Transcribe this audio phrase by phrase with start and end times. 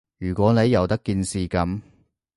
[0.17, 1.79] 如果你由得件事噉